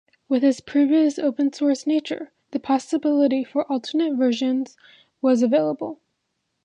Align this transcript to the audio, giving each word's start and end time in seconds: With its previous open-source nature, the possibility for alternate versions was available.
With 0.27 0.43
its 0.43 0.61
previous 0.61 1.19
open-source 1.19 1.85
nature, 1.85 2.31
the 2.49 2.59
possibility 2.59 3.43
for 3.43 3.71
alternate 3.71 4.15
versions 4.15 4.75
was 5.21 5.43
available. 5.43 5.99